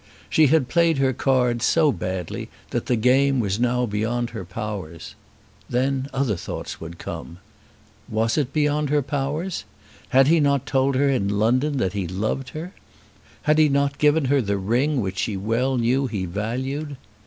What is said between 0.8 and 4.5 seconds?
her cards so badly that the game was now beyond her